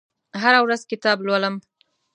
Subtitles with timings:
[0.41, 1.55] هره ورځ کتاب لولم